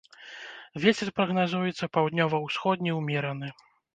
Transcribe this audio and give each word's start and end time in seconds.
Вецер 0.85 1.07
прагназуецца 1.19 1.91
паўднёва-ўсходні 1.97 2.97
ўмераны. 3.03 3.53